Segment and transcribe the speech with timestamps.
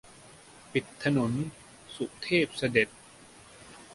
[0.73, 1.31] ปิดถนน
[1.95, 2.87] สุเทพเสด็จ